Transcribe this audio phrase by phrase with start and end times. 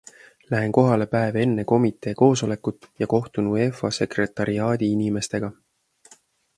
[0.53, 5.57] Lähen kohale päev enne komitee koosolekut ja kohtun UEFA sekretariaadi inimestega.